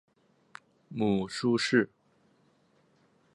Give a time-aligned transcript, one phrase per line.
[0.89, 1.91] 母舒氏。